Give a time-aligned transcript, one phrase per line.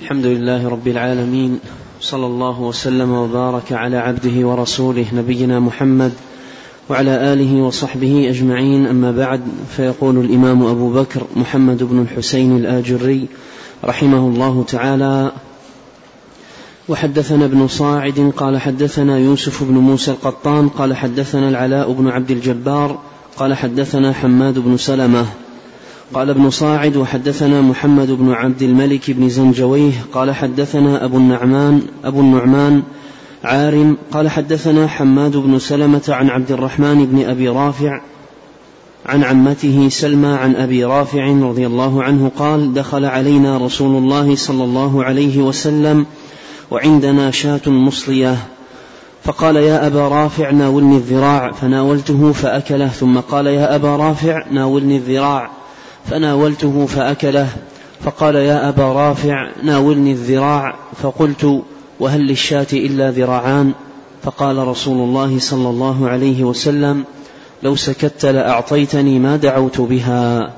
[0.00, 1.58] الحمد لله رب العالمين
[2.00, 6.12] صلى الله وسلم وبارك على عبده ورسوله نبينا محمد
[6.88, 8.86] وعلى آله وصحبه أجمعين.
[8.86, 9.40] أما بعد
[9.76, 13.28] فيقول الإمام أبو بكر محمد بن الحسين الآجري
[13.84, 15.32] رحمه الله تعالى
[16.88, 22.98] وحدثنا ابن صاعد قال حدثنا يوسف بن موسى القطان قال حدثنا العلاء بن عبد الجبار
[23.36, 25.26] قال حدثنا حماد بن سلمة
[26.14, 32.20] قال ابن صاعد وحدثنا محمد بن عبد الملك بن زنجويه قال حدثنا أبو النعمان أبو
[32.20, 32.82] النعمان
[33.44, 38.00] عارم قال حدثنا حماد بن سلمة عن عبد الرحمن بن أبي رافع
[39.06, 44.64] عن عمته سلمى عن أبي رافع رضي الله عنه قال دخل علينا رسول الله صلى
[44.64, 46.06] الله عليه وسلم
[46.70, 48.36] وعندنا شاة مصلية.
[49.24, 51.52] فقال يا أبا رافع ناولني الذراع.
[51.52, 55.50] فناولته فأكله ثم قال يا أبا رافع ناولني الذراع.
[56.10, 57.48] فناولته فأكله
[58.04, 60.74] فقال يا أبا رافع ناولني الذراع.
[61.02, 61.62] فقلت
[62.00, 63.72] وهل للشاة إلا ذراعان؟
[64.22, 67.04] فقال رسول الله صلى الله عليه وسلم
[67.62, 70.52] لو سكت لأعطيتني ما دعوت بها.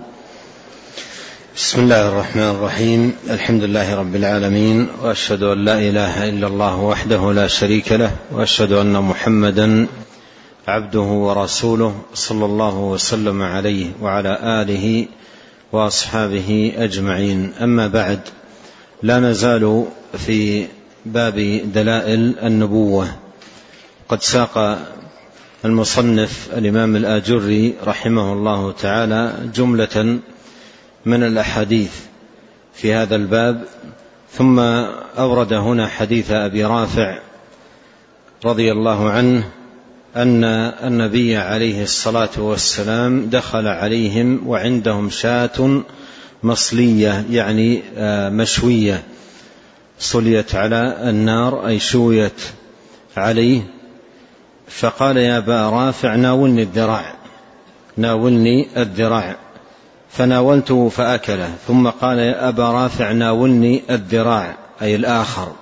[1.57, 3.12] بسم الله الرحمن الرحيم.
[3.31, 8.73] الحمد لله رب العالمين وأشهد أن لا إله إلا الله وحده لا شريك له وأشهد
[8.73, 9.87] أن محمدا
[10.69, 15.07] عبده ورسوله صلى الله وسلم عليه وعلى آله
[15.73, 17.53] وأصحابه أجمعين.
[17.61, 18.21] أما بعد
[19.03, 19.85] لا نزال
[20.27, 20.67] في
[21.07, 23.09] باب دلائل النبوة.
[24.09, 24.79] قد ساق
[25.65, 30.19] المصنف الإمام الآجري رحمه الله تعالى جملة
[31.07, 31.93] من الأحاديث
[32.75, 33.65] في هذا الباب
[34.33, 34.59] ثم
[35.19, 37.19] أورد هنا حديث أبي رافع
[38.45, 39.51] رضي الله عنه
[40.17, 40.45] أن
[40.84, 45.83] النبي عليه الصلاة والسلام دخل عليهم وعندهم شاة
[46.42, 49.03] مصلية يعني آه، مشوية.
[49.98, 52.42] صليت على النار أي شويت
[53.17, 53.62] عليه.
[54.69, 57.15] فقال يا أبا رافع ناولني الذراع.
[57.97, 59.37] ناولني الذراع.
[60.10, 61.50] فناولته فأكله.
[61.66, 64.56] ثم قال يا أبا رافع ناولني الذراع.
[64.83, 65.53] أي الآخر.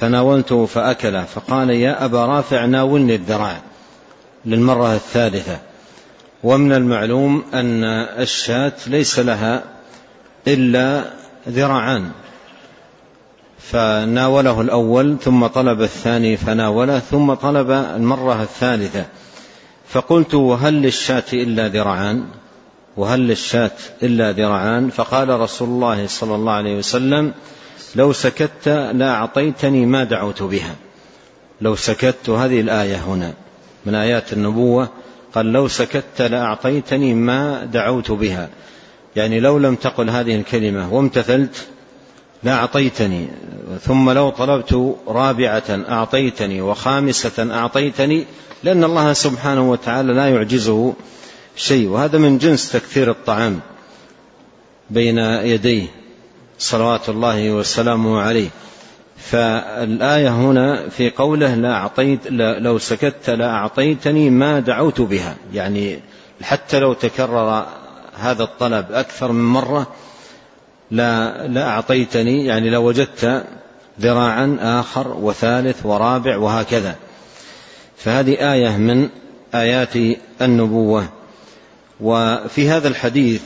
[0.00, 1.24] فناولته فأكله.
[1.24, 3.69] فقال يا أبا رافع ناولني الذراع.
[4.44, 5.58] للمرة الثالثة.
[6.42, 7.84] ومن المعلوم أن
[8.18, 9.62] الشاة ليس لها
[10.48, 11.04] إلا
[11.48, 12.10] ذراعان.
[13.58, 19.04] فناوله الأول ثم طلب الثاني فناوله ثم طلب المرة الثالثة.
[19.88, 22.24] فقلت وهل للشاة إلا ذراعان؟
[22.96, 23.70] وهل للشاة
[24.02, 27.32] إلا ذراعان؟ فقال رسول الله صلى الله عليه وسلم
[27.96, 30.74] لو سكت لأعطيتني ما دعوت بها.
[31.60, 33.34] لو سكت هذه الآية هنا.
[33.86, 34.88] من آيات النبوة
[35.34, 38.48] قال لو سكت لأعطيتني ما دعوت بها.
[39.16, 41.66] يعني لو لم تقل هذه الكلمة وامتثلت
[42.42, 43.28] لأعطيتني
[43.82, 48.24] ثم لو طلبت رابعة أعطيتني وخامسة أعطيتني
[48.62, 50.94] لأن الله سبحانه وتعالى لا يعجزه
[51.56, 51.88] شيء.
[51.88, 53.60] وهذا من جنس تكثير الطعام
[54.90, 55.86] بين يديه
[56.58, 58.48] صلوات الله وسلامه عليه.
[59.20, 65.36] فالآية هنا في قوله لا أعطيت لو سكت لأعطيتني ما دعوت بها.
[65.54, 66.00] يعني
[66.42, 67.66] حتى لو تكرر
[68.18, 69.86] هذا الطلب أكثر من مرة
[70.90, 73.44] لا, لا أعطيتني يعني لو وجدت
[74.00, 76.96] ذراعا آخر وثالث ورابع وهكذا.
[77.96, 79.08] فهذه آية من
[79.54, 81.08] آيات النبوة.
[82.00, 83.42] وفي هذا الحديث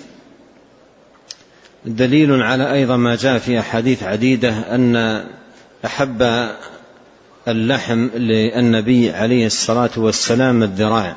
[1.84, 5.24] دليل على أيضا ما جاء في أحاديث عديدة أن
[5.84, 6.48] أحب
[7.48, 11.16] اللحم للنبي عليه الصلاة والسلام الذراع.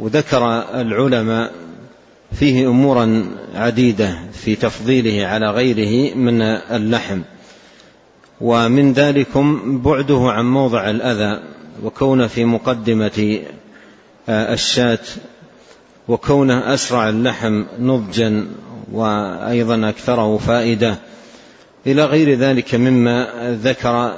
[0.00, 1.52] وذكر العلماء
[2.32, 7.20] فيه أمورا عديدة في تفضيله على غيره من اللحم.
[8.40, 11.42] ومن ذلكم بعده عن موضع الأذى
[11.82, 13.40] وكونه في مقدمة
[14.28, 14.98] الشاة
[16.08, 18.46] وكونه أسرع اللحم نضجا
[18.92, 20.98] وأيضا أكثره فائدة.
[21.86, 23.28] إلى غير ذلك مما
[23.62, 24.14] ذكر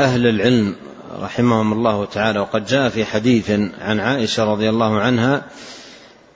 [0.00, 0.74] أهل العلم
[1.20, 2.38] رحمهم الله تعالى.
[2.38, 3.50] وقد جاء في حديث
[3.80, 5.42] عن عائشة رضي الله عنها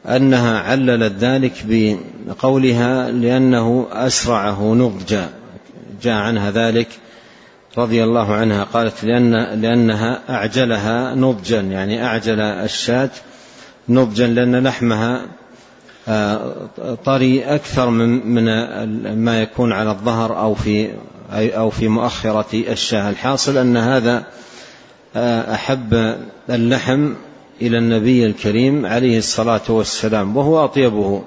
[0.06, 1.52] أنها عللت ذلك
[2.26, 5.30] بقولها لأنه أسرعه نضجا
[6.02, 6.88] جاء عنها ذلك
[7.78, 13.10] رضي الله عنها قالت لأن لأنها أعجلها نضجا يعني أعجل الشاة
[13.88, 15.22] نضجا لأن لحمها
[17.04, 20.90] طري أكثر من من ما يكون على الظهر أو في
[21.32, 23.10] أو في مؤخرة الشاة.
[23.10, 24.24] الحاصل أن هذا
[25.54, 26.16] أحب
[26.50, 27.12] اللحم
[27.62, 31.22] إلى النبي الكريم عليه الصلاة والسلام وهو أطيبه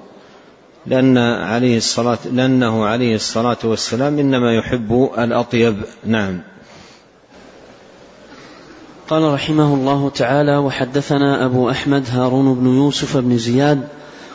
[0.86, 5.76] لأن عليه الصلاة لأنه عليه الصلاة والسلام إنما يحب الأطيب.
[6.06, 6.40] نعم.
[9.08, 13.88] قال رحمه الله تعالى وحدثنا أبو أحمد هارون بن يوسف بن زياد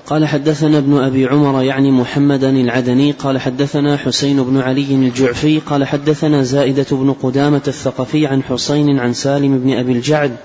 [0.08, 5.86] قال حدثنا ابن أبي عمر يعني محمدا العدني قال حدثنا حسين بن علي الجعفي قال
[5.86, 10.36] حدثنا زائدة بن قدامة الثقفي عن حسين عن سالم بن أبي الجعد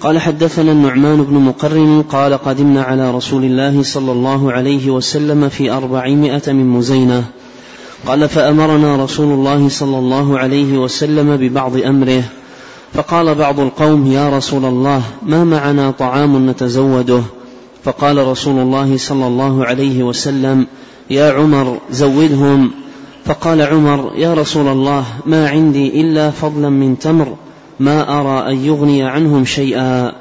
[0.00, 5.70] قال حدثنا النعمان بن مقرن قال قدمنا على رسول الله صلى الله عليه وسلم في
[5.70, 7.24] أربعمائة من مزينة
[8.06, 12.22] قال فأمرنا رسول الله صلى الله عليه وسلم ببعض أمره
[12.94, 17.22] فقال بعض القوم يا رسول الله ما معنا طعام نتزوده؟
[17.86, 20.66] فقال رسول الله صلى الله عليه وسلم
[21.10, 22.70] يا عمر زودهم.
[23.24, 27.36] فقال عمر يا رسول الله ما عندي إلا فضلا من تمر
[27.80, 30.12] ما أرى أن يغني عنهم شيئا.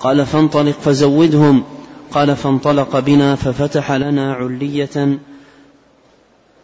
[0.00, 1.62] قال فانطلق فزودهم.
[2.10, 5.18] قال فانطلق بنا ففتح لنا علية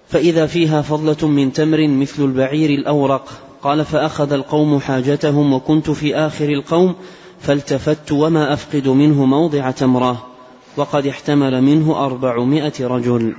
[0.08, 3.28] فإذا فيها فضلة من تمر مثل البعير الأورق.
[3.62, 6.94] قال فأخذ القوم حاجتهم وكنت في آخر القوم
[7.40, 10.38] فالتفت وما أفقد منه موضع تمره.
[10.78, 13.34] وقد احتمل منه أربعمائة رجل.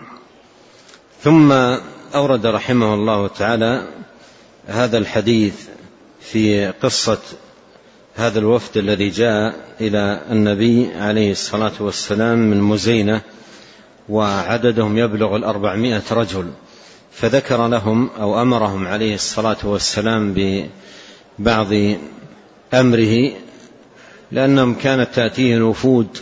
[1.23, 1.51] ثم
[2.15, 3.87] أورد رحمه الله تعالى
[4.67, 5.55] هذا الحديث
[6.21, 7.17] في قصة
[8.15, 13.21] هذا الوفد الذي جاء إلى النبي عليه الصلاة والسلام من مزينة
[14.09, 16.51] وعددهم يبلغ الأربعمائة رجل.
[17.11, 20.35] فذكر لهم أو أمرهم عليه الصلاة والسلام
[21.39, 21.73] ببعض
[22.73, 23.31] أمره
[24.31, 26.17] لأنهم كانت تأتيه الوفود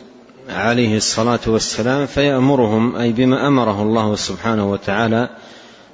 [0.50, 5.30] عليه الصلاة والسلام فيأمرهم أي بما أمره الله سبحانه وتعالى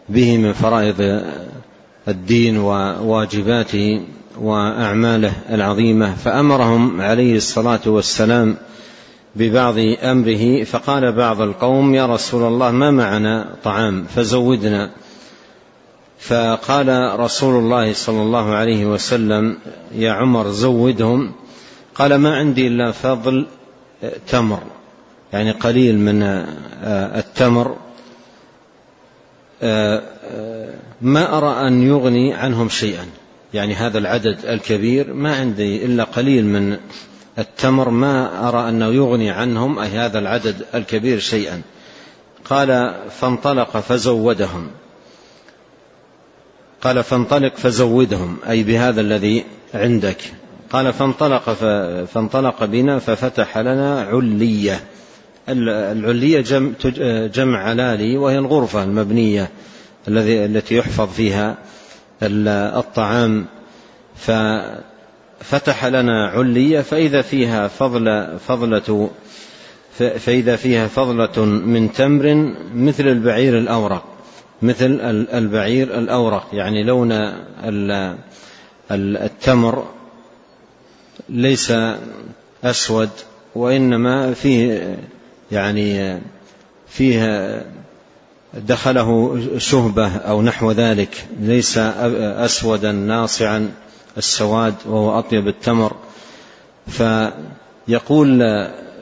[0.09, 1.23] به من فرائض
[2.07, 4.01] الدين وواجباته
[4.41, 6.15] وأعماله العظيمة.
[6.15, 8.57] فأمرهم عليه الصلاة والسلام
[9.35, 14.89] ببعض أمره فقال بعض القوم يا رسول الله ما معنا طعام؟ فزودنا.
[16.19, 19.57] فقال رسول الله صلى الله عليه وسلم
[19.95, 21.31] يا عمر زودهم.
[21.95, 23.45] قال ما عندي إلا فضل
[24.27, 24.63] تمر
[25.33, 27.77] يعني قليل من آه، التمر.
[29.61, 33.05] آه، آه، ما أرى أن يغني عنهم شيئا.
[33.53, 36.77] يعني هذا العدد الكبير ما عندي إلا قليل من
[37.39, 37.89] التمر.
[37.89, 41.61] ما أرى أنه يغني عنهم أي هذا العدد الكبير شيئا.
[42.45, 44.67] قال فانطلق فزودهم.
[46.81, 50.33] قال فانطلق فزودهم أي بهذا الذي عندك.
[50.73, 51.49] قال فانطلق
[52.05, 54.79] فانطلق بنا ففتح لنا علية.
[55.49, 56.71] العلية جمع,
[57.27, 59.49] جمع علالي وهي الغرفة المبنية
[60.07, 61.57] الذي التي يحفظ فيها
[62.21, 63.45] الطعام.
[64.15, 69.09] ففتح لنا علية فإذا فيها فضل فضلة
[69.97, 74.03] فإذا فيها فضلة من تمر مثل البعير الأورق.
[74.61, 74.99] مثل
[75.33, 77.33] البعير الأورق يعني لون
[78.91, 79.85] التمر
[81.29, 81.73] ليس
[82.63, 83.09] أسود
[83.55, 84.97] وإنما فيه
[85.51, 86.19] يعني
[86.87, 87.63] فيه
[88.53, 91.25] دخله شهبة أو نحو ذلك.
[91.39, 93.71] ليس أسودا ناصعا
[94.17, 95.95] السواد وهو أطيب التمر.
[96.87, 98.43] فيقول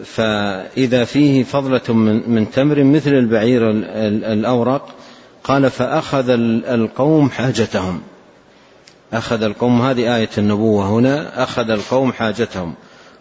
[0.05, 1.93] فإذا فيه فضلة
[2.27, 3.69] من تمر مثل البعير
[4.33, 4.95] الأورق
[5.43, 6.29] قال فأخذ
[6.69, 8.01] القوم حاجتهم.
[9.13, 12.73] أخذ القوم هذه آية النبوة هنا أخذ القوم حاجتهم.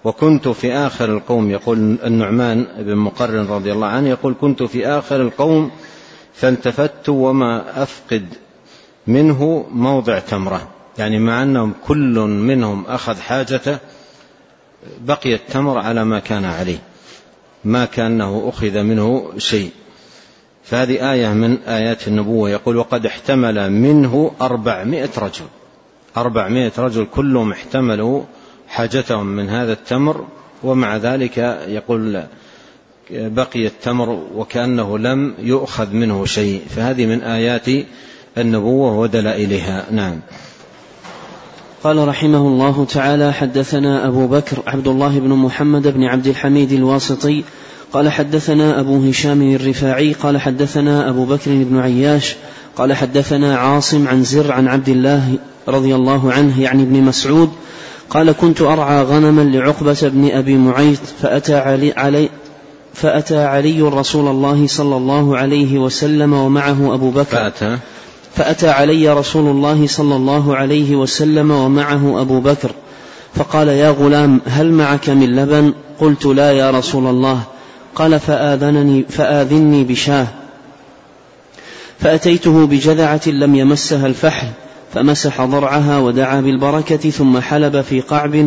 [0.04, 5.23] وكنت في آخر القوم يقول النعمان بن مقرن رضي الله عنه يقول كنت في آخر
[5.23, 5.70] القوم
[6.35, 8.26] فالتفت وما أفقد
[9.06, 10.68] منه موضع تمرة.
[10.99, 13.78] يعني مع أنهم كل منهم أخذ حاجته
[15.00, 16.78] بقي التمر على ما كان عليه
[17.64, 19.70] ما كأنه أخذ منه شيء.
[20.64, 22.50] فهذه آية من آيات النبوة.
[22.50, 25.47] يقول وقد احتمل منه أربعمائة رجل.
[26.16, 28.22] أربعمائة رجل كلهم احتملوا
[28.68, 30.24] حاجتهم من هذا التمر
[30.62, 31.38] ومع ذلك
[31.68, 32.22] يقول
[33.10, 36.62] بقي التمر وكأنه لم يؤخذ منه شيء.
[36.68, 37.66] فهذه من آيات
[38.38, 39.86] النبوة ودلائلها.
[39.90, 40.20] نعم.
[41.84, 47.44] قال رحمه الله تعالى حدثنا أبو بكر عبد الله بن محمد بن عبد الحميد الواسطي
[47.92, 52.36] قال حدثنا أبو هشام الرفاعي قال حدثنا أبو بكر بن عياش
[52.80, 55.34] قال حدثنا عاصم عن زر عن عبد الله
[55.68, 57.50] رضي الله عنه يعني ابن مسعود
[58.10, 62.28] قال كنت أرعى غنما لعقبة بن أبي معيط فأتى علي, علي
[62.94, 67.25] فأتى علي رسول الله صلى الله عليه وسلم ومعه أبو بكر.
[67.25, 67.78] فأتى.
[68.34, 72.70] فأتى علي رسول الله صلى الله عليه وسلم ومعه أبو بكر.
[73.34, 77.40] فقال يا غلام هل معك من لبن؟ قلت لا يا رسول الله.
[77.94, 80.26] قال فآذنني, فآذني بشاه.
[82.00, 84.49] فأتيته بجذعة لم يمسها الفحل
[84.95, 88.47] فمسح ضرعها ودعا بالبركة ثم حلب في قعب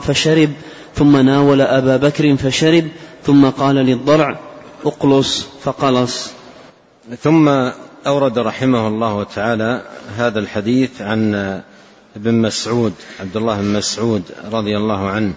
[0.00, 0.50] فشرب
[0.94, 2.88] ثم ناول أبا بكر فشرب
[3.24, 4.38] ثم قال للضرع
[4.84, 6.30] اقلص فقلص.
[7.22, 7.48] ثم
[8.06, 9.82] أورد رحمه الله تعالى
[10.16, 11.34] هذا الحديث عن
[12.16, 15.32] ابن مسعود عبد الله بن مسعود رضي الله عنه.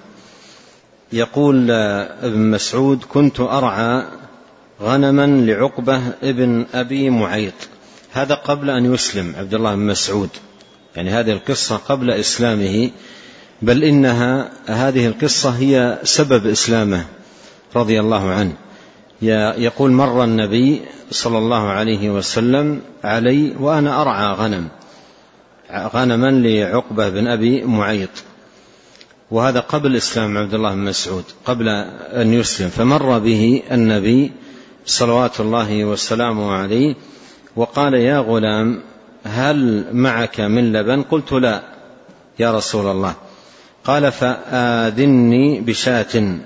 [1.13, 1.72] يقول
[2.22, 4.03] ابن مسعود كنت أرعى
[4.81, 7.53] غنما لعقبة ابن أبي معيط.
[8.11, 10.29] هذا قبل أن يسلم عبد الله بن مسعود.
[10.95, 12.89] يعني هذه القصة قبل إسلامه
[13.61, 17.05] بل إنها هذه القصة هي سبب إسلامه
[17.75, 18.53] رضي الله عنه.
[19.57, 24.67] يقول مر النبي صلى الله عليه وسلم علي وأنا أرعى غنم
[25.71, 28.09] غنما لعقبة بن أبي معيط.
[29.31, 32.69] وهذا قبل إسلام عبد الله بن مسعود قبل أن يسلم.
[32.69, 34.31] فمر به النبي
[34.85, 36.95] صلوات الله وسلامه عليه
[37.55, 38.81] وقال يا غلام
[39.23, 41.61] هل معك من لبن؟ قلت لا
[42.39, 43.13] يا رسول الله.
[43.83, 46.38] قال فآذني بشاة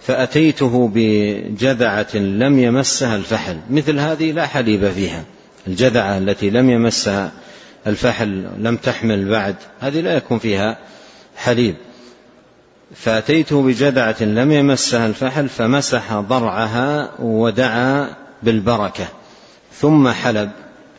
[0.00, 3.56] فأتيته بجذعة لم يمسها الفحل.
[3.70, 5.24] مثل هذه لا حليب فيها
[5.66, 7.32] الجذعة التي لم يمسها
[7.86, 10.78] الفحل لم تحمل بعد هذه لا يكون فيها
[11.36, 11.74] حليب.
[12.94, 19.06] فأتيته بجذعة لم يمسها الفحل فمسح ضرعها ودعا بالبركة
[19.72, 20.50] ثم حلب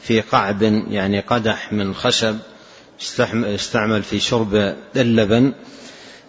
[0.02, 2.38] في قعب يعني قدح من خشب
[3.30, 5.54] استعمل في شرب اللبن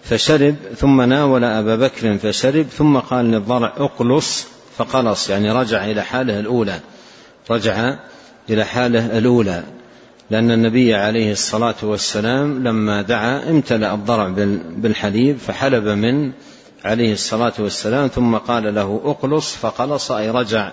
[0.05, 4.47] فشرب ثم ناول أبا بكر فشرب ثم قال للضرع اقلص
[4.79, 6.81] فقلص يعني رجع إلى حاله الأولى
[7.51, 7.95] رجع
[8.51, 9.63] إلى حاله الأولى.
[10.31, 14.29] لأن النبي عليه الصلاة والسلام لما دعا امتلأ الضرع
[14.77, 16.33] بالحليب فحلب من
[16.85, 20.73] عليه الصلاة والسلام ثم قال له اقلص فقلص أي رجع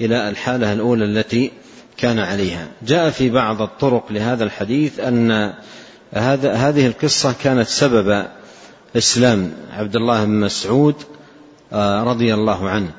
[0.00, 1.50] إلى الحالة الأولى التي
[1.96, 2.68] كان عليها.
[2.82, 5.52] جاء في بعض الطرق لهذا الحديث أن
[6.12, 8.26] هذا هذه القصة كانت سبب
[8.96, 10.94] إسلام عبد الله بن مسعود
[11.72, 12.90] آه، رضي الله عنه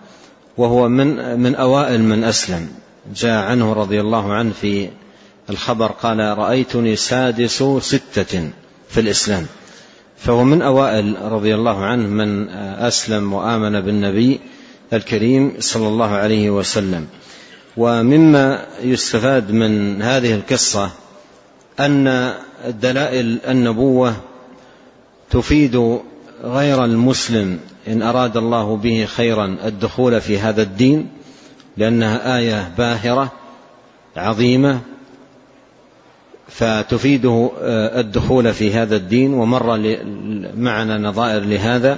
[0.57, 2.67] وهو من من أوائل من أسلم.
[3.15, 4.89] جاء عنه رضي الله عنه في
[5.49, 8.49] الخبر قال رأيتني سادس ستة
[8.89, 9.45] في الإسلام.
[10.17, 12.49] فهو من أوائل رضي الله عنه من
[12.79, 14.39] أسلم وآمن بالنبي
[14.93, 17.07] الكريم صلى الله عليه وسلم.
[17.77, 20.89] ومما يستفاد من هذه القصة
[21.79, 22.33] أن
[22.67, 24.15] دلائل النبوة
[25.29, 25.99] تفيد
[26.43, 31.07] غير المسلم إن أراد الله به خيرا الدخول في هذا الدين
[31.77, 33.31] لأنها آية باهرة
[34.17, 34.79] عظيمة
[36.47, 39.77] فتفيده آه، الدخول في هذا الدين ومر
[40.57, 41.97] معنا نظائر لهذا.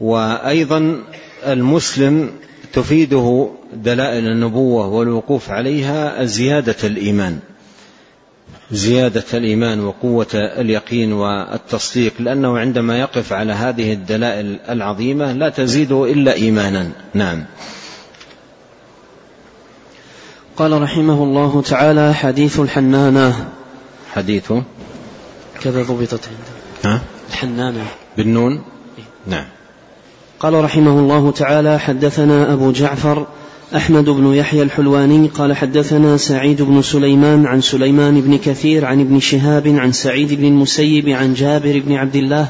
[0.00, 1.02] وأيضا
[1.46, 2.30] المسلم
[2.72, 7.38] تفيده دلائل النبوة والوقوف عليها زيادة الإيمان
[8.72, 16.32] زيادة الإيمان وقوة اليقين والتصديق لأنه عندما يقف على هذه الدلائل العظيمة لا تزيده إلا
[16.32, 16.90] ايمانا.
[17.14, 17.44] نعم.
[20.56, 23.34] قال رحمه الله تعالى حديث الحنانة.
[24.14, 24.52] حديث
[25.62, 26.52] كذا ضبطت عنده
[26.84, 27.84] ها؟ الحنانة.
[28.16, 28.52] بالنون؟
[28.98, 29.44] إيه؟ نعم.
[30.40, 33.26] قال رحمه الله تعالى حدثنا أبو جعفر
[33.76, 39.20] أحمد بن يحيى الحلواني قال حدثنا سعيد بن سليمان عن سليمان بن كثير عن ابن
[39.20, 42.48] شهاب عن سعيد بن المسيب عن جابر بن عبد الله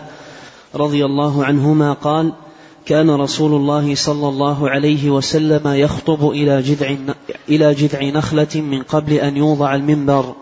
[0.74, 2.32] رضي الله عنهما قال
[2.86, 6.96] كان رسول الله صلى الله عليه وسلم يخطب إلى جذع
[7.48, 10.34] إلى جذع نخلة من قبل أن يوضع المنبر.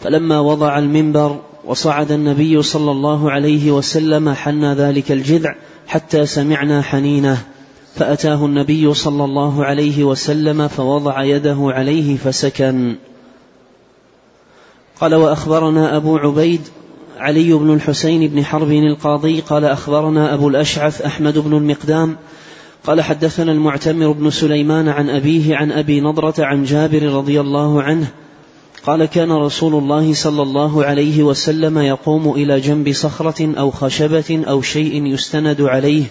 [0.00, 5.54] فلما وضع المنبر وصعد النبي صلى الله عليه وسلم حن ذلك الجذع
[5.86, 7.38] حتى سمعنا حنينة.
[7.94, 12.96] فأتاه النبي صلى الله عليه وسلم فوضع يده عليه فسكن.
[15.00, 16.60] قال وأخبرنا أبو عبيد
[17.18, 22.16] علي بن الحسين بن حرب القاضي قال أخبرنا أبو الأشعث أحمد بن المقدام
[22.86, 28.08] قال حدثنا المعتمر بن سليمان عن أبيه عن أبي نضرة عن جابر رضي الله عنه
[28.86, 34.62] قال كان رسول الله صلى الله عليه وسلم يقوم إلى جنب صخرة أو خشبة أو
[34.62, 36.04] شيء يستند عليه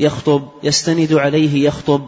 [0.00, 2.00] يخطب يستند عليه يخطب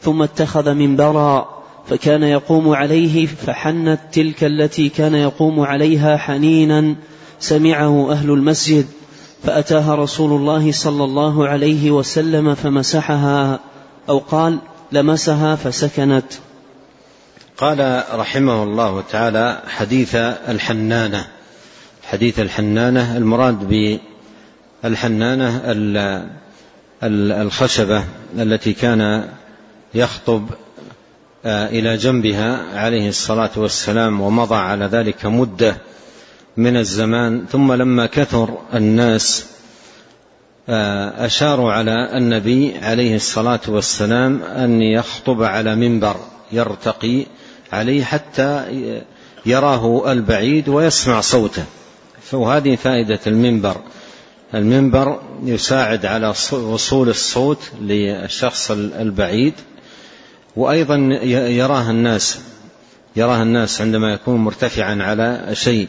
[0.00, 1.48] ثم اتخذ منبرا
[1.86, 6.94] فكان يقوم عليه فحنت تلك التي كان يقوم عليها حنينا
[7.48, 8.86] سمعه أهل المسجد
[9.42, 13.60] فأتاها رسول الله صلى الله عليه وسلم فمسحها
[14.08, 14.58] أو قال
[14.92, 16.24] لمسها فسكنت.
[17.56, 20.14] قال رحمه الله تعالى حديث
[20.48, 21.26] الحنانة.
[22.02, 23.58] حديث الحنانة المراد
[24.82, 25.60] بالحنانة
[27.02, 28.04] الخشبة
[28.38, 29.28] التي كان
[29.94, 30.46] يخطب
[31.46, 35.76] آه، إلى جنبها عليه الصلاة والسلام ومضى على ذلك مدة
[36.56, 39.46] من الزمان ثم لما كثر الناس
[40.68, 46.16] آه، أشاروا على النبي عليه الصلاة والسلام أن يخطب على منبر
[46.52, 47.26] يرتقي
[47.72, 48.66] عليه حتى
[49.46, 51.64] يراه البعيد ويسمع صوته.
[52.32, 53.76] وهذه فائدة المنبر.
[54.54, 59.54] المنبر يساعد على وصول الصوت للشخص البعيد
[60.56, 62.38] وأيضا يراه الناس
[63.16, 65.88] يراه الناس عندما يكون مرتفعا على شيء.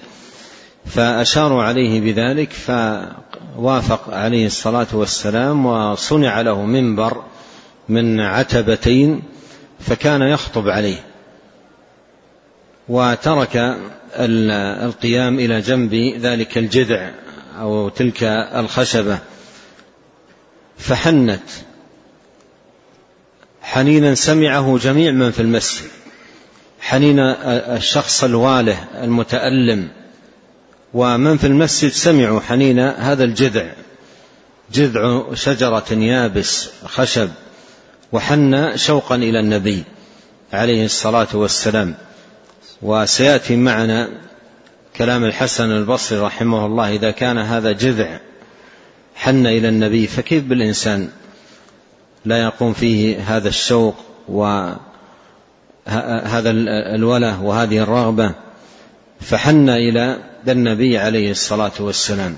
[0.85, 7.23] فأشاروا عليه بذلك فوافق عليه الصلاة والسلام وصنع له منبر
[7.89, 9.23] من عتبتين
[9.79, 11.03] فكان يخطب عليه.
[12.89, 13.77] وترك
[14.15, 17.11] القيام إلى جنب ذلك الجذع
[17.59, 18.23] أو تلك
[18.55, 19.19] الخشبة.
[20.77, 21.49] فحنت.
[23.61, 25.89] حنينا سمعه جميع من في المسجد.
[26.81, 29.89] حنين الشخص الواله المتألم.
[30.95, 33.73] ومن في المسجد سمعوا حنين هذا الجذع.
[34.73, 37.29] جذع شجرة يابس خشب
[38.11, 39.83] وحن شوقا إلى النبي
[40.53, 41.95] عليه الصلاة والسلام.
[42.81, 44.09] وسيأتي معنا
[44.95, 48.19] كلام الحسن البصري رحمه الله إذا كان هذا جذع
[49.15, 51.09] حن إلى النبي فكيف بالإنسان
[52.25, 53.95] لا يقوم فيه هذا الشوق
[54.27, 54.79] وهذا
[56.95, 58.31] الوله وهذه الرغبة؟
[59.21, 62.37] فحن إلى النبي عليه الصلاة والسلام.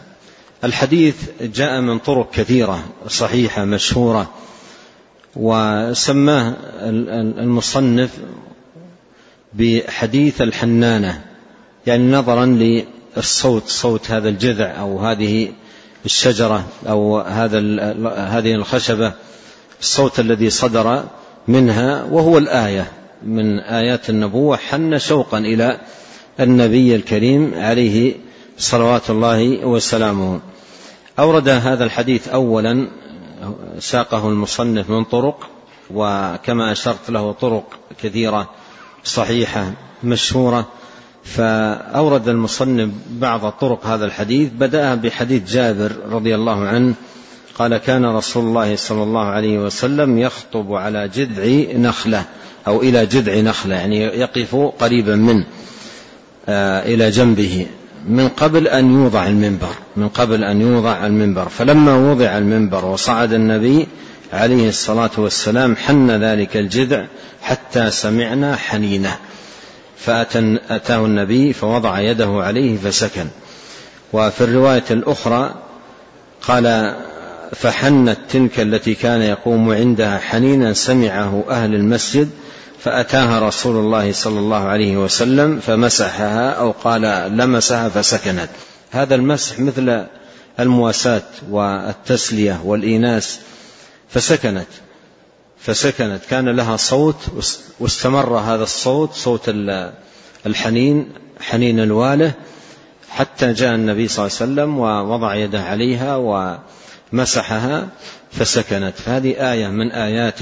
[0.63, 4.29] الحديث جاء من طرق كثيرة صحيحة مشهورة
[5.35, 6.53] وسماه
[7.39, 8.09] المصنف
[9.53, 11.21] بحديث الحنانة
[11.87, 15.51] يعني نظرا للصوت صوت هذا الجذع أو هذه
[16.05, 17.59] الشجرة أو هذا
[18.17, 19.13] هذه الخشبة
[19.81, 21.03] الصوت الذي صدر
[21.47, 22.91] منها وهو الآية
[23.23, 25.79] من آيات النبوة حن شوقا إلى
[26.39, 28.15] النبي الكريم عليه
[28.57, 30.39] صلوات الله وسلامه.
[31.19, 32.87] أورد هذا الحديث أولا
[33.79, 35.49] ساقه المصنف من طرق
[35.93, 38.49] وكما أشرت له طرق كثيرة
[39.03, 39.71] صحيحة
[40.03, 40.67] مشهورة
[41.23, 44.49] فأورد المصنف بعض طرق هذا الحديث.
[44.49, 46.93] بدأها بحديث جابر رضي الله عنه
[47.59, 52.25] قال كان رسول الله صلى الله عليه وسلم يخطب على جذع نخلة
[52.67, 55.45] أو إلى جذع نخلة يعني يقف قريبا منه.
[56.49, 57.65] إلى جنبه.
[58.07, 61.49] من قبل أن يوضع المنبر من قبل أن يوضع المنبر.
[61.49, 63.87] فلما وضع المنبر وصعد النبي
[64.33, 67.05] عليه الصلاة والسلام حن ذلك الجذع
[67.41, 69.17] حتى سمعنا حنينة.
[69.97, 73.27] فأتاه النبي فوضع يده عليه فسكن.
[74.13, 75.55] وفي الرواية الأخرى
[76.41, 76.95] قال
[77.55, 82.29] فحنت تلك التي كان يقوم عندها حنينا سمعه أهل المسجد
[82.79, 87.01] فأتاها رسول الله صلى الله عليه وسلم فمسحها أو قال
[87.37, 88.49] لمسها فسكنت.
[88.91, 90.05] هذا المسح مثل
[90.59, 93.39] المواساة والتسلية والإيناس.
[94.09, 94.67] فسكنت.
[95.59, 96.19] فسكنت.
[96.29, 97.15] كان لها صوت
[97.79, 99.51] واستمر هذا الصوت صوت
[100.45, 101.09] الحنين
[101.39, 102.31] حنين الواله
[103.09, 106.15] حتى جاء النبي صلى الله عليه وسلم ووضع يده عليها
[107.13, 107.87] ومسحها
[108.31, 108.93] فسكنت.
[108.95, 110.39] فهذه آية من آيات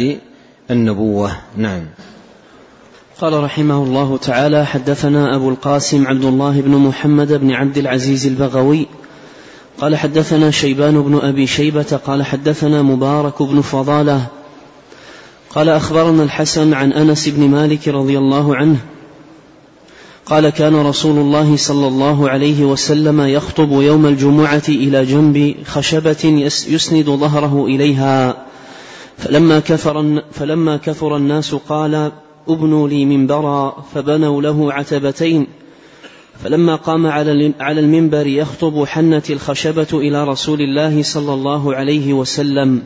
[0.72, 1.38] النبوة.
[1.58, 1.86] نعم.
[3.22, 8.88] قال رحمه الله تعالى حدثنا أبو القاسم عبد الله بن محمد بن عبد العزيز البغوي
[9.80, 14.28] قال حدثنا شيبان بن أبي شيبة قال حدثنا مبارك بن فضالة
[15.50, 18.78] قال أخبرنا الحسن عن أنس بن مالك رضي الله عنه
[20.26, 27.06] قال كان رسول الله صلى الله عليه وسلم يخطب يوم الجمعة إلى جنب خشبة يسند
[27.06, 28.46] ظهره إليها
[29.18, 32.12] فلما كثر, فلما كثر الناس قال
[32.48, 35.48] ابنوا لي منبرا فبنوا له عتبتين.
[36.44, 37.08] فلما قام
[37.60, 42.84] على المنبر يخطب حنت الخشبة إلى رسول الله صلى الله عليه وسلم.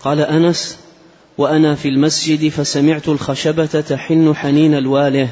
[0.00, 0.78] قال أنس
[1.38, 5.28] وأنا في المسجد فسمعت الخشبة تحن حنين الواله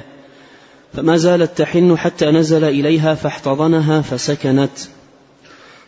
[0.94, 4.78] فما زالت تحن حتى نزل إليها فاحتضنها فسكنت.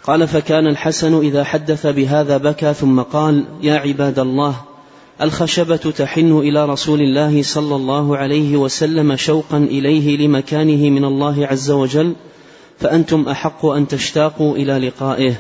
[0.04, 4.71] قال فكان الحسن إذا حدث بهذا بكى ثم قال يا عباد الله
[5.22, 11.70] الخشبة تحن إلى رسول الله صلى الله عليه وسلم شوقا إليه لمكانه من الله عز
[11.70, 12.14] وجل
[12.78, 15.35] فأنتم أحق أن تشتاقوا إلى لقائه.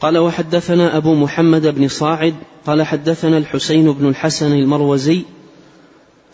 [0.00, 2.34] قال وحدثنا أبو محمد بن صاعد
[2.66, 5.22] قال حدثنا الحسين بن الحسن المروزي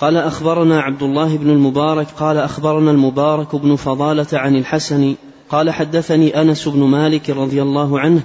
[0.01, 5.15] قال أخبرنا عبد الله بن المبارك قال أخبرنا المبارك بن فضالة عن الحسن
[5.49, 8.23] قال حدثني أنس بن مالك رضي الله عنه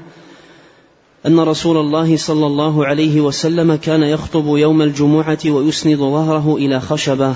[1.27, 7.35] أن رسول الله صلى الله عليه وسلم كان يخطب يوم الجمعة ويسند ظهره إلى خشبة.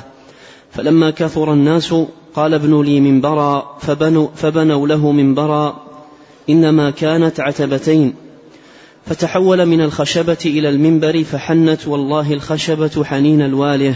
[0.72, 1.96] فلما كثر الناس
[2.36, 5.84] قال ابن لي منبرا فبنوا, فبنوا له منبرا.
[6.50, 8.14] إنما كانت عتبتين.
[9.06, 13.96] فتحول من الخشبة إلى المنبر فحنت والله الخشبة حنين الواله.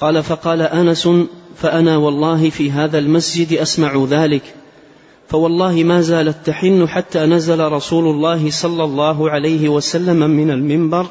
[0.00, 1.08] قال فقال أنس
[1.56, 4.42] فأنا والله في هذا المسجد أسمع ذلك.
[5.28, 11.06] فوالله ما زالت تحن حتى نزل رسول الله صلى الله عليه وسلم من المنبر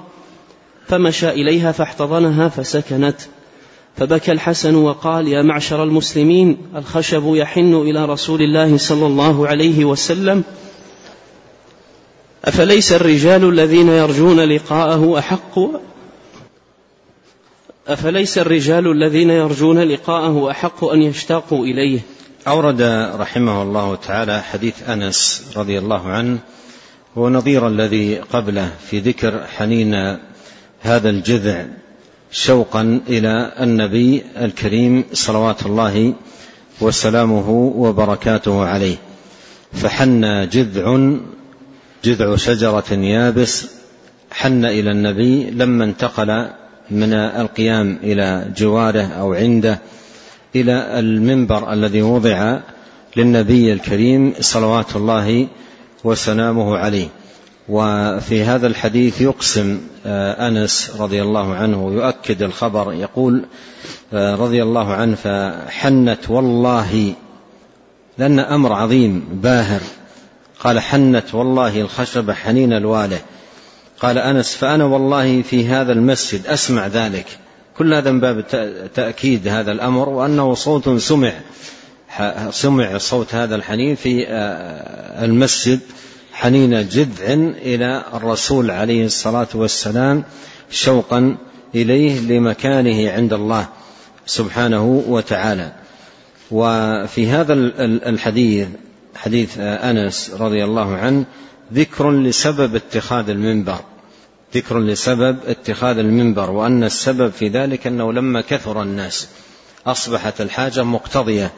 [0.87, 3.15] فمشى إليها فاحتضنها فسكنت.
[3.97, 10.43] فبكى الحسن وقال يا معشر المسلمين الخشب يحن إلى رسول الله صلى الله عليه وسلم.
[12.45, 15.59] أفليس الرجال الذين يرجون لقاءه أحق؟
[17.87, 21.99] أفليس الرجال الذين يرجون لقاءه أحق أن يشتاقوا إليه؟
[22.47, 22.81] أورد
[23.15, 26.39] رحمه الله تعالى حديث أنس رضي الله عنه
[27.15, 30.17] ونظير الذي قبله في ذكر حنين
[30.81, 31.65] هذا الجذع
[32.31, 36.13] شوقا إلى النبي الكريم صلوات الله
[36.81, 38.97] وسلامه وبركاته عليه.
[39.73, 41.11] فحن جذع
[42.03, 43.67] جذع شجرة يابس
[44.31, 46.49] حن إلى النبي لما انتقل
[46.91, 49.79] من القيام إلى جواره أو عنده
[50.55, 52.59] إلى المنبر الذي وضع
[53.15, 55.47] للنبي الكريم صلوات الله
[56.03, 57.07] وسلامه عليه.
[57.69, 63.45] وفي هذا الحديث يقسم آه، أنس رضي الله عنه ويؤكد الخبر يقول
[64.13, 67.13] آه، رضي الله عنه فحنت والله
[68.17, 69.81] لأن أمر عظيم باهر.
[70.59, 73.19] قال حنت والله الخشب حنين الواله.
[73.99, 77.25] قال أنس فأنا والله في هذا المسجد أسمع ذلك.
[77.77, 78.45] كل هذا من باب
[78.93, 81.33] تأكيد هذا الأمر وأنه صوت سمع
[82.49, 84.25] سمع صوت هذا الحنين في
[85.23, 85.79] المسجد
[86.33, 90.23] حنين جذع إلى الرسول عليه الصلاة والسلام
[90.71, 91.37] شوقا
[91.75, 93.67] إليه لمكانه عند الله
[94.25, 95.71] سبحانه وتعالى.
[96.51, 97.53] وفي هذا
[98.09, 98.67] الحديث
[99.15, 101.25] حديث أنس رضي الله عنه
[101.73, 103.79] ذكر لسبب اتخاذ المنبر.
[104.55, 109.27] ذكر لسبب اتخاذ المنبر وأن السبب في ذلك أنه لما كثر الناس
[109.87, 111.51] أصبحت الحاجة مقتضية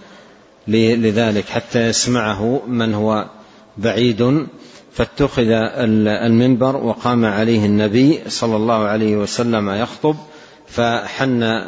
[0.67, 3.25] لذلك حتى يسمعه من هو
[3.77, 4.47] بعيد
[4.93, 5.47] فاتخذ
[6.07, 10.15] المنبر وقام عليه النبي صلى الله عليه وسلم يخطب
[10.67, 11.61] فحن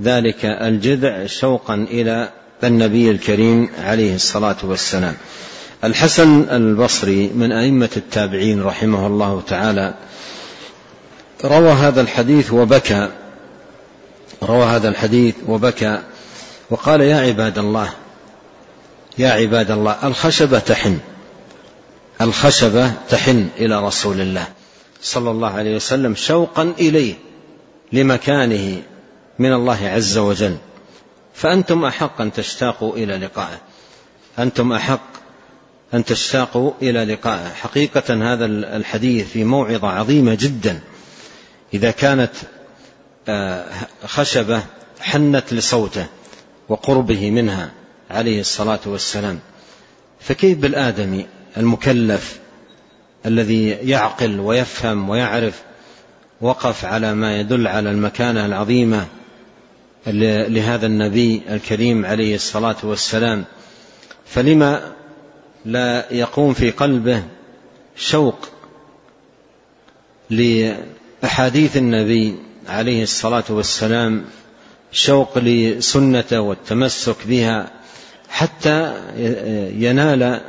[0.00, 2.30] ذلك الجذع شوقا إلى
[2.64, 5.14] النبي الكريم عليه الصلاة والسلام.
[5.84, 9.94] الحسن البصري من أئمة التابعين رحمه الله تعالى
[11.44, 13.08] روى هذا الحديث وبكى.
[14.42, 16.02] روى هذا الحديث وبكى.
[16.70, 17.90] وقال يا عباد الله
[19.18, 20.98] يا عباد الله الخشبة تحن.
[22.20, 24.46] الخشبة تحن إلى رسول الله
[25.02, 27.14] صلى الله عليه وسلم شوقا إليه
[27.92, 28.82] لمكانه
[29.38, 30.56] من الله عز وجل.
[31.34, 33.60] فأنتم أحق أن تشتاقوا إلى لقائه.
[34.38, 35.06] أنتم أحق
[35.94, 37.48] أن تشتاقوا إلى لقائه.
[37.48, 40.80] حقيقة هذا الحديث في موعظة عظيمة جدا.
[41.74, 42.30] إذا كانت
[43.28, 43.64] آه،
[44.06, 44.62] خشبة
[45.00, 46.06] حنت لصوته
[46.68, 47.70] وقربه منها
[48.10, 49.38] عليه الصلاة والسلام
[50.20, 51.26] فكيف بالآدمي
[51.56, 52.38] المكلف
[53.26, 55.62] الذي يعقل ويفهم ويعرف
[56.40, 59.06] وقف على ما يدل على المكانة العظيمة
[60.06, 63.44] لهذا النبي الكريم عليه الصلاة والسلام؟
[64.26, 64.92] فلما
[65.64, 67.22] لا يقوم في قلبه
[67.96, 68.48] شوق
[71.22, 72.34] لاحاديث النبي
[72.68, 74.24] عليه الصلاة والسلام
[74.92, 77.70] شوق لسنته والتمسك بها
[78.28, 78.94] حتى
[79.78, 80.40] ينال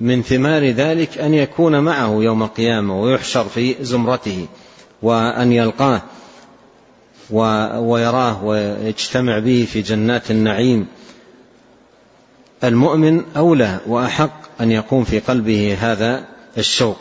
[0.00, 4.46] من ثمار ذلك أن يكون معه يوم القيامة ويحشر في زمرته
[5.02, 6.02] وأن يلقاه
[7.30, 10.86] ويراه ويجتمع به في جنات النعيم.
[12.64, 16.24] المؤمن أولى وأحق أن يقوم في قلبه هذا
[16.58, 16.98] الشوق.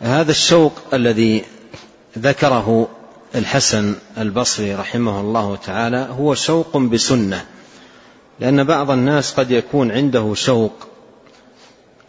[0.00, 1.44] وهذا الشوق الذي
[2.18, 2.88] ذكره
[3.34, 7.44] الحسن البصري رحمه الله تعالى هو شوق بسنة
[8.40, 10.72] لأن بعض الناس قد يكون عنده شوق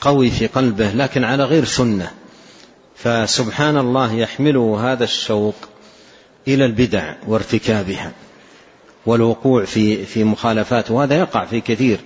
[0.02, 2.12] قوي في قلبه لكن على غير سنة
[2.96, 5.56] فسبحان الله يحمله هذا الشوق
[6.48, 8.12] إلى البدع وارتكابها
[9.06, 12.00] والوقوع في في مخالفات وهذا يقع في كثير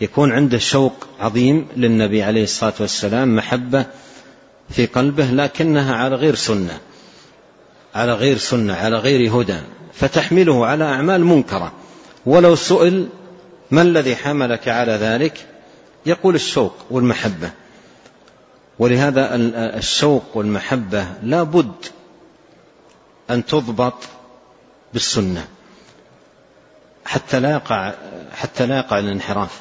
[0.00, 3.86] يكون عنده شوق عظيم للنبي عليه الصلاة والسلام محبة
[4.70, 6.80] في قلبه لكنها على غير سنة
[7.96, 9.56] على غير سنة على غير هدى.
[9.92, 11.72] فتحمله على أعمال منكرة.
[12.26, 13.08] ولو سئل
[13.70, 15.46] ما الذي حملك على ذلك؟
[16.06, 17.50] يقول الشوق والمحبة.
[18.78, 19.34] ولهذا
[19.78, 21.86] الشوق والمحبة لا بد
[23.30, 23.94] أن تضبط
[24.92, 25.46] بالسنة
[27.04, 27.92] حتى لا يقع
[28.32, 29.60] حتى لا يقع الانحراف.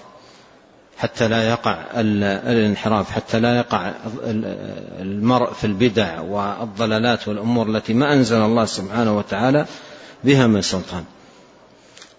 [0.97, 3.91] حتى لا يقع الانحراف حتى لا يقع
[4.99, 9.65] المرء في البدع والضلالات والأمور التي ما أنزل الله سبحانه وتعالى
[10.23, 11.03] بها من سلطان.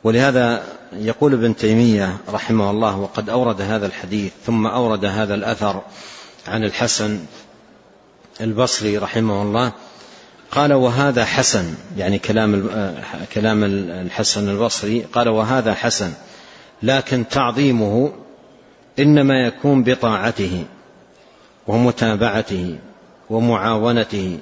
[0.05, 0.62] ولهذا
[0.93, 5.83] يقول ابن تيمية رحمه الله وقد أورد هذا الحديث ثم أورد هذا الأثر
[6.49, 7.21] عن الحسن
[8.41, 9.73] البصري رحمه الله.
[10.51, 12.69] قال وهذا حسن يعني كلام
[13.33, 16.12] كلام الحسن البصري قال وهذا حسن
[16.83, 18.12] لكن تعظيمه
[18.99, 20.65] إنما يكون بطاعته
[21.67, 22.79] ومتابعته
[23.31, 24.39] ومعاونته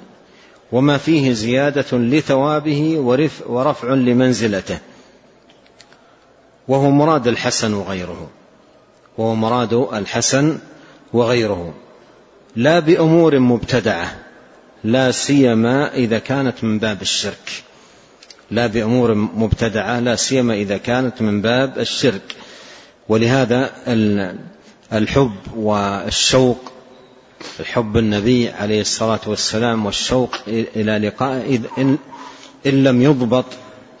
[0.71, 2.99] وما فيه زيادة لثوابه
[3.47, 4.77] ورفع لمنزلته.
[6.67, 8.29] وهو مراد الحسن وغيره.
[9.17, 10.57] وهو مراد الحسن
[11.13, 11.73] وغيره.
[12.55, 14.15] لا بأمور مبتدعة.
[14.83, 17.63] لا سيما إذا كانت من باب الشرك.
[18.51, 19.99] لا بأمور مبتدعة.
[19.99, 22.35] لا سيما إذا كانت من باب الشرك.
[23.09, 23.71] ولهذا
[24.93, 26.71] الحب والشوق
[27.63, 31.97] حب النبي عليه الصلاة والسلام والشوق إلى لقائه إن,
[32.65, 33.45] إن لم يضبط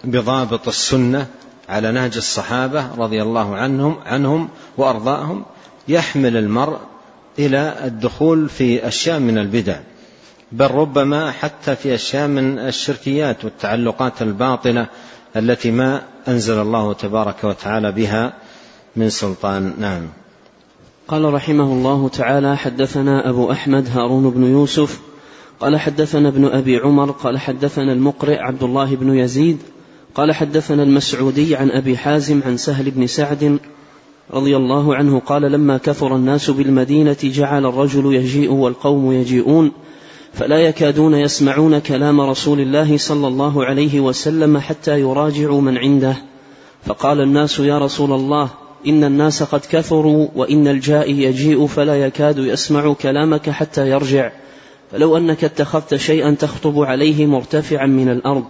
[0.03, 1.27] بضابط السنة
[1.69, 5.45] على نهج الصحابة رضي الله عنهم عنهم وأرضاهم
[5.87, 6.79] يحمل المرء
[7.39, 9.79] إلى الدخول في أشياء من البدع.
[10.51, 14.87] بل ربما حتى في أشياء من الشركيات والتعلقات الباطلة
[15.35, 18.33] التي ما أنزل الله تبارك وتعالى بها
[18.95, 20.07] من سلطان نعم.
[21.07, 24.99] قال رحمه الله تعالى حدثنا أبو أحمد هارون بن يوسف
[25.59, 29.57] قال حدثنا ابن أبي عمر قال حدثنا المقرئ عبد الله بن يزيد
[30.15, 33.59] قال حدثنا المسعودي عن أبي حازم عن سهل بن سعد
[34.33, 39.71] رضي الله عنه قال لما كثر الناس بالمدينة جعل الرجل يجيء والقوم يجيئون
[40.33, 46.15] فلا يكادون يسمعون كلام رسول الله صلى الله عليه وسلم حتى يراجعوا من عنده.
[46.85, 48.49] فقال الناس يا رسول الله
[48.87, 54.31] إن الناس قد كثروا وإن الجائي يجيء فلا يكاد يسمع كلامك حتى يرجع.
[54.91, 58.43] فلو أنك اتخذت شيئا تخطب عليه مرتفعا من الأرض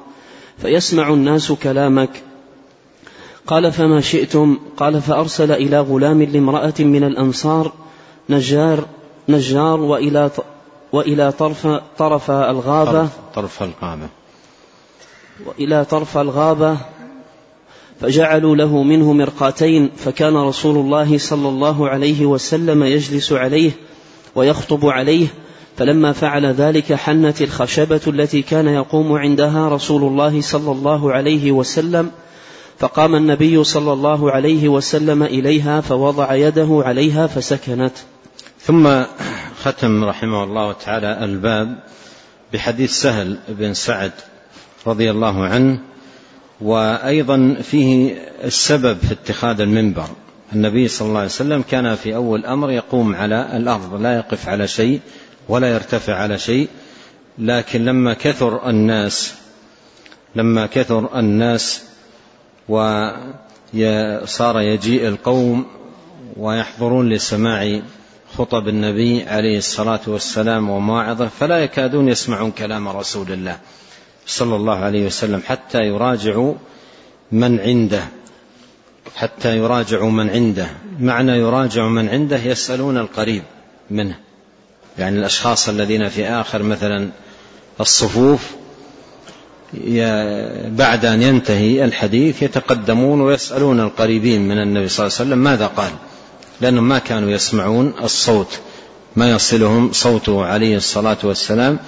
[0.58, 2.10] فيسمع الناس كلامك.
[3.48, 7.72] قال فما شئتم؟ قال فأرسل إلى غلام لامرأة من الأنصار
[8.30, 8.86] نجار
[9.30, 10.30] نجار وإلى
[10.92, 11.68] وإلى طرف
[11.98, 12.92] طرف الغابة.
[12.92, 14.08] طرف, طرف الغابة.
[15.46, 16.78] وإلى طرف الغابة.
[18.02, 23.72] فجعلوا له منه مرقاتين فكان رسول الله صلى الله عليه وسلم يجلس عليه
[24.36, 25.28] ويخطب عليه.
[25.78, 32.12] فلما فعل ذلك حنت الخشبة التي كان يقوم عندها رسول الله صلى الله عليه وسلم.
[32.80, 37.94] فقام النبي صلى الله عليه وسلم إليها فوضع يده عليها فسكنت.
[38.62, 39.04] ثم
[39.64, 41.80] ختم رحمه الله تعالى الباب
[42.54, 44.12] بحديث سهل بن سعد
[44.88, 45.80] رضي الله عنه
[46.62, 50.08] وأيضا فيه السبب في اتخاذ المنبر.
[50.54, 54.68] النبي صلى الله عليه وسلم كان في أول الامر يقوم على الأرض لا يقف على
[54.68, 55.00] شيء
[55.50, 56.68] ولا يرتفع على شيء
[57.38, 59.34] لكن لما كثر الناس
[60.36, 61.84] لما كثر الناس
[62.70, 65.66] وصار يجيء القوم
[66.38, 67.82] ويحضرون لسماع
[68.38, 73.58] خطب النبي عليه الصلاة والسلام ومواعظه فلا يكادون يسمعون كلام رسول الله.
[74.28, 76.54] صلى الله عليه وسلم حتى يراجعوا
[77.32, 78.04] من عنده
[79.16, 80.68] حتى يراجعوا من عنده.
[81.00, 83.44] معنى يراجع من عنده يسألون القريب
[83.92, 84.16] منه.
[84.98, 87.10] يعني الأشخاص الذين في آخر مثلا
[87.80, 88.52] الصفوف
[90.68, 95.92] بعد أن ينتهي الحديث يتقدمون ويسألون القريبين من النبي صلى الله عليه وسلم ماذا قال؟
[96.62, 98.60] لأنهم ما كانوا يسمعون الصوت
[99.16, 101.80] ما يصلهم صوته عليه الصلاة والسلام.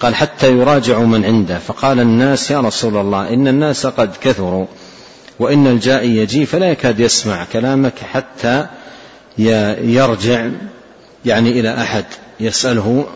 [0.00, 1.58] قال حتى يراجعوا من عنده.
[1.58, 4.66] فقال الناس يا رسول الله إن الناس قد كثروا
[5.38, 8.66] وإن الجائي يجي فلا يكاد يسمع كلامك حتى
[9.38, 10.48] يرجع
[11.24, 12.04] يعني إلى أحد
[12.40, 13.06] يسأله.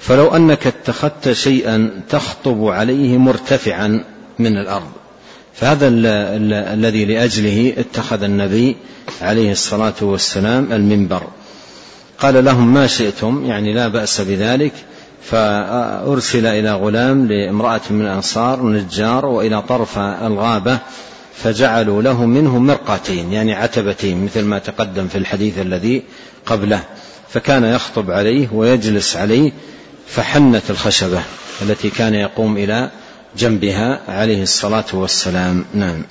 [0.00, 4.04] فلو أنك اتخذت شيئا تخطب عليه مرتفعا
[4.38, 4.90] من الأرض.
[5.54, 5.88] فهذا
[6.74, 8.76] الذي لأجله اتخذ النبي
[9.22, 11.22] عليه الصلاة والسلام المنبر.
[12.18, 14.72] قال لهم ما شئتم يعني لا بأس بذلك.
[15.22, 20.78] فأرسل إلى غلام لامرأة من الأنصار نجار وإلى طرف الغابة
[21.34, 26.02] فجعلوا له منه مرقتين يعني عتبتين مثل ما تقدم في الحديث الذي
[26.46, 26.82] قبله.
[27.28, 29.52] فكان يخطب عليه ويجلس عليه
[30.06, 31.22] فحنت الخشبة
[31.62, 32.90] التي كان يقوم إلى
[33.38, 35.64] جنبها عليه الصلاة والسلام.
[35.74, 36.02] نعم.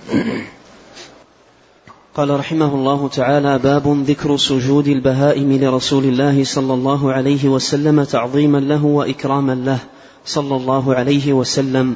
[2.19, 8.57] قال رحمه الله تعالى باب ذكر سجود البهائم لرسول الله صلى الله عليه وسلم تعظيما
[8.57, 9.79] له وإكراما له.
[10.25, 11.95] صلى الله عليه وسلم.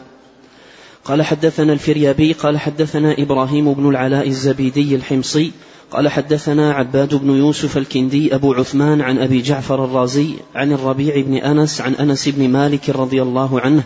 [1.05, 5.51] قال حدثنا الفريابي قال حدثنا إبراهيم بن العلاء الزبيدي الحمصي
[5.91, 11.35] قال حدثنا عباد بن يوسف الكندي أبو عثمان عن أبي جعفر الرازي عن الربيع بن
[11.35, 13.83] أنس عن أنس بن مالك رضي الله عنه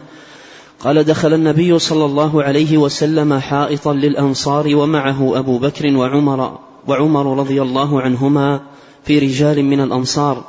[0.80, 7.62] قال دخل النبي صلى الله عليه وسلم حائطا للأنصار ومعه أبو بكر وعمر وعمر رضي
[7.62, 8.62] الله عنهما
[9.04, 10.44] في رجال من الأنصار.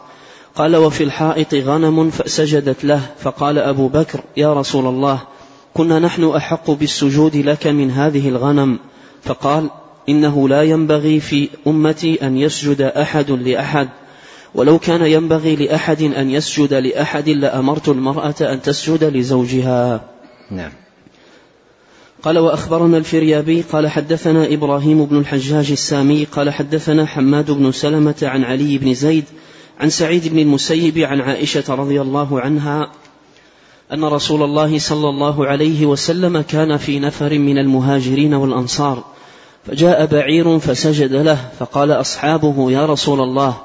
[0.54, 3.00] قال وفي الحائط غنم فسجدت له.
[3.18, 5.20] فقال أبو بكر يا رسول الله
[5.74, 8.78] كنا نحن أحق بالسجود لك من هذه الغنم.
[9.22, 9.70] فقال
[10.08, 13.88] إنه لا ينبغي في أمتي أن يسجد أحد لأحد.
[14.54, 20.17] ولو كان ينبغي لأحد أن يسجد لأحد لأمرت المرأة أن تسجد لزوجها.
[20.50, 20.70] نعم.
[22.22, 28.44] قال وأخبرنا الفريابي قال حدثنا إبراهيم بن الحجاج السامي قال حدثنا حماد بن سلمة عن
[28.44, 29.24] علي بن زيد
[29.80, 32.90] عن سعيد بن المسيب عن عائشة رضي الله عنها
[33.92, 39.04] أن رسول الله صلى الله عليه وسلم كان في نفر من المهاجرين والأنصار
[39.66, 43.56] فجاء بعير فسجد له فقال أصحابه يا رسول الله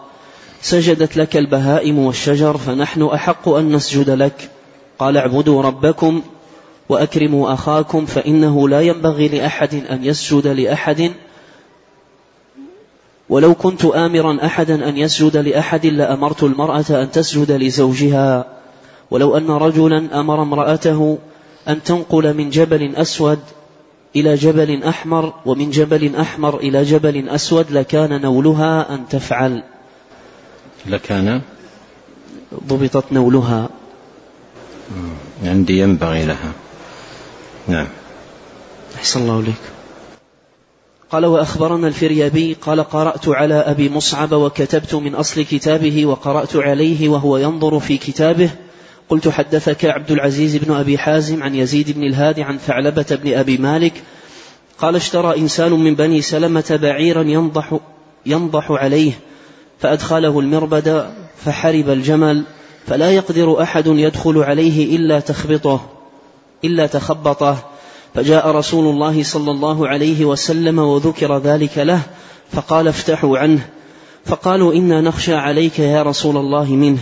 [0.61, 4.49] سجدت لك البهائم والشجر فنحن أحق أن نسجد لك.
[4.99, 6.21] قال اعبدوا ربكم
[6.89, 11.11] وأكرموا أخاكم فإنه لا ينبغي لأحد أن يسجد لأحد.
[13.29, 18.45] ولو كنت آمرا أحدا أن يسجد لأحد لأمرت المرأة أن تسجد لزوجها.
[19.11, 21.17] ولو أن رجلا أمر امرأته
[21.67, 23.39] أن تنقل من جبل أسود
[24.15, 29.63] إلى جبل أحمر ومن جبل أحمر إلى جبل أسود لكان نولها أن تفعل.
[30.85, 31.41] لكان؟
[32.67, 33.69] ضبطت نولها.
[35.43, 36.51] عندي ينبغي لها.
[37.67, 37.87] نعم.
[38.95, 39.55] أحسن الله إليك.
[41.11, 47.37] قال وأخبرنا الفريابي قال قرأت على أبي مصعب وكتبت من أصل كتابه وقرأت عليه وهو
[47.37, 48.49] ينظر في كتابه.
[49.09, 53.57] قلت حدثك عبد العزيز بن أبي حازم عن يزيد بن الهادي عن ثعلبة بن أبي
[53.57, 53.93] مالك.
[54.77, 57.79] قال اشترى إنسان من بني سلمة بعيرا ينضح,
[58.25, 59.11] ينضح عليه
[59.79, 61.13] فأدخله المربد
[61.45, 62.43] فحرب الجمل
[62.87, 66.02] فلا يقدر أحد يدخل عليه إلا تخبطه.
[66.65, 67.57] إلا تخبطه.
[68.15, 72.01] فجاء رسول الله صلى الله عليه وسلم وذكر ذلك له
[72.51, 73.69] فقال افتحوا عنه.
[74.25, 76.99] فقالوا إنا نخشى عليك يا رسول الله منه.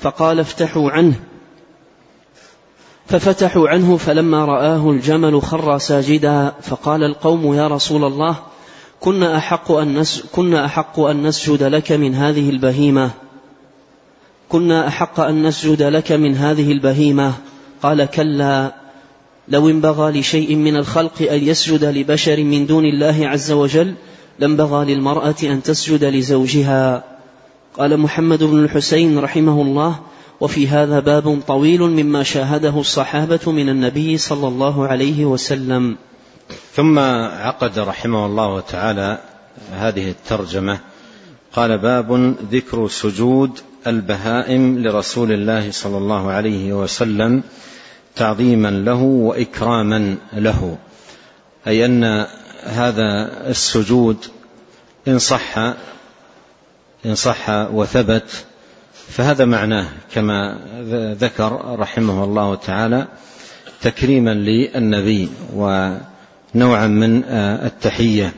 [0.00, 1.14] فقال افتحوا عنه.
[3.06, 8.36] ففتحوا عنه فلما رآه الجمل خر ساجدا فقال القوم يا رسول الله
[9.00, 13.10] كنا أحق أن نس كنا أحق أن نسجد لك من هذه البهيمة.
[14.48, 17.32] كنا أحق أن نسجد لك من هذه البهيمة.
[17.82, 18.81] قال كلا.
[19.48, 23.94] لو انبغى لشيء من الخلق أن يسجد لبشر من دون الله عز وجل
[24.38, 27.04] لانبغى للمرأة أن تسجد لزوجها.
[27.78, 30.00] قال محمد بن الحسين رحمه الله
[30.40, 35.96] وفي هذا باب طويل مما شاهده الصحابة من النبي صلى الله عليه وسلم.
[36.74, 39.18] ثم عقد رحمه الله تعالى
[39.72, 40.78] هذه الترجمة
[41.52, 43.50] قال باب ذكر سجود
[43.86, 47.42] البهائم لرسول الله صلى الله عليه وسلم
[48.16, 50.78] تعظيما له وإكراما له.
[51.66, 52.26] أي أن
[52.64, 54.16] هذا السجود
[55.08, 55.58] إن صح
[57.06, 58.44] إن صح وثبت
[59.08, 60.58] فهذا معناه كما
[61.20, 63.06] ذكر رحمه الله تعالى
[63.80, 67.24] تكريما للنبي ونوعا من
[67.64, 68.32] التحية.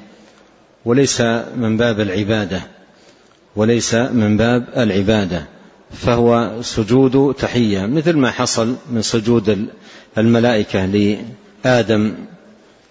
[0.84, 1.20] وليس
[1.56, 2.62] من باب العبادة
[3.56, 5.46] وليس من باب العبادة.
[5.94, 9.68] فهو سجود تحية مثل ما حصل من سجود
[10.18, 12.14] الملائكة لآدم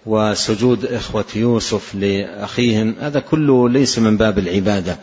[0.06, 4.98] وسجود إخوة يوسف لأخيهم هذا كله ليس من باب العبادة.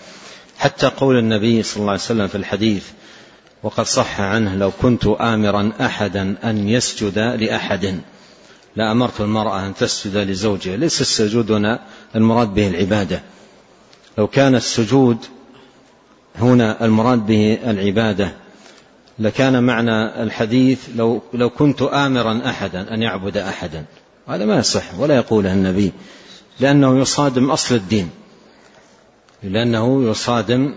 [0.58, 2.86] حتى قول النبي صلى الله عليه وسلم في الحديث
[3.64, 8.00] وقد صح عنه لو كنت امرا احدا أن يسجد لأحد.
[8.76, 11.80] لامرت المرأة أن تسجد لزوجها ليس السجود هنا
[12.16, 13.22] المراد به العبادة.
[14.18, 15.18] لو كان السجود
[16.36, 18.32] هنا المراد به العبادة.
[19.20, 23.86] لكان معنى الحديث لو لو كنت آمرا أحدا أن يعبد أحدا.
[24.28, 25.92] هذا ما يصح ولا يقوله النبي
[26.60, 28.10] لأنه يصادم أصل الدين.
[29.44, 30.74] لأنه يصادم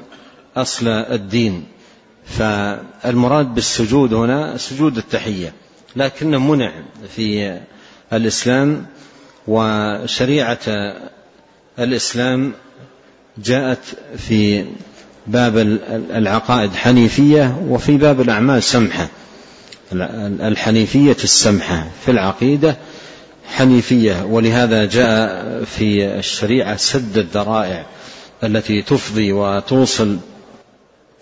[0.57, 1.65] أصل الدين.
[2.25, 5.53] فالمراد بالسجود هنا سجود التحية
[5.97, 6.73] لكنه منع
[7.17, 7.61] في
[8.13, 8.87] الإسلام
[9.49, 10.59] وشريعة
[11.79, 12.53] الإسلام
[13.39, 13.85] جاءت
[14.17, 14.65] في
[15.27, 15.59] باب
[16.11, 19.09] العقائد حنيفية وفي باب الأعمال سمحة.
[19.93, 22.77] الحنيفية السمحة في العقيدة
[23.47, 27.87] حنيفية ولهذا جاء في الشريعة سد الذرائع
[28.45, 30.19] التي تفضي وتوصل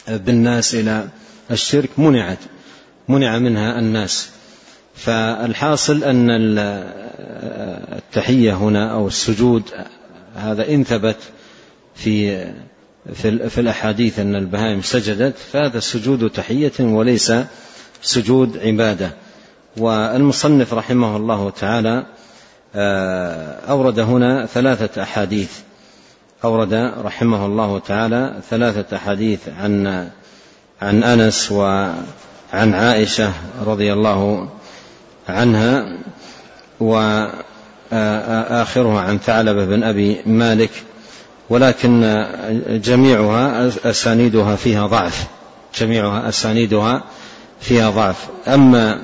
[0.09, 1.09] بالناس إلى
[1.51, 1.91] الشرك.
[1.99, 2.39] منعت
[3.09, 4.29] منع منها الناس.
[4.95, 6.27] فالحاصل أن
[7.93, 9.63] التحية هنا أو السجود
[10.37, 11.17] هذا إن ثبت
[11.95, 12.45] في
[13.15, 17.33] في الأحاديث أن البهائم سجدت فهذا السجود تحية وليس
[18.03, 19.11] سجود عبادة.
[19.77, 22.07] والمصنف رحمه الله تعالى
[22.75, 25.59] آه، أورد هنا ثلاثة أحاديث.
[26.45, 26.75] أورد
[27.05, 29.87] رحمه الله تعالى ثلاثة أحاديث عن
[30.83, 33.33] عن أنس وعن عائشة
[33.67, 34.49] رضي الله
[35.29, 35.99] عنها
[36.81, 37.41] وآخرها
[39.01, 40.71] عن ثعلبة بن أبي مالك.
[41.53, 42.27] ولكن
[42.85, 45.27] جميعها أسانيدها فيها ضعف.
[45.79, 47.05] جميعها أسانيدها
[47.61, 48.27] فيها ضعف.
[48.49, 49.03] أما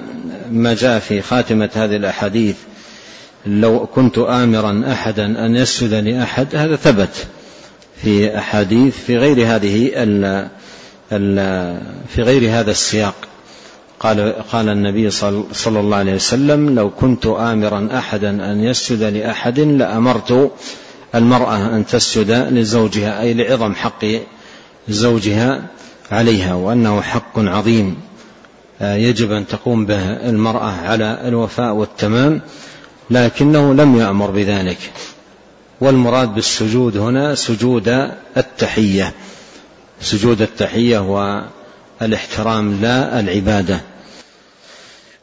[0.51, 2.57] ما جاء في خاتمة هذه الأحاديث
[3.47, 7.27] لو كنت آمرا أحدا أن يسجد لأحد هذا ثبت
[8.03, 10.49] في أحاديث في غير هذه ال
[11.13, 13.15] ال في غير هذا السياق.
[14.01, 20.53] قال قال النبي صلى الله عليه وسلم لو كنت آمرا أحدا أن يسجد لأحد لأمرت
[21.15, 24.05] المرأة أن تسجد لزوجها أي لعظم حق
[24.89, 25.67] زوجها
[26.13, 27.97] عليها وأنه حق عظيم.
[28.81, 32.41] آه، يجب أن تقوم به المرأة على الوفاء والتمام
[33.11, 34.79] لكنه لم يأمر بذلك.
[35.81, 39.13] والمراد بالسجود هنا سجود التحية.
[40.01, 40.99] سجود التحية
[42.01, 43.81] والاحترام لا العبادة.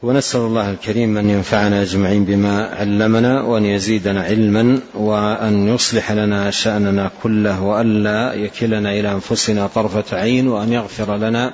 [0.06, 7.12] ونسأل الله الكريم أن ينفعنا أجمعين بما علمنا وأن يزيدنا علما وأن يصلح لنا شأننا
[7.24, 11.53] كله وألا يكلنا إلى أنفسنا طرفة عين وأن يغفر لنا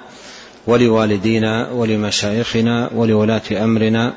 [0.68, 4.14] ولوالدينا ولمشايخنا ولولاة أمرنا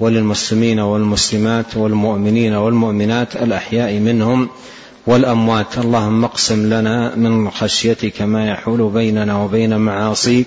[0.00, 4.48] وللمسلمين والمسلمات والمؤمنين والمؤمنات الأحياء منهم
[5.06, 5.78] والأموات.
[5.78, 10.46] اللهم اقسم لنا من خشيتك ما يحول بيننا وبين معاصيك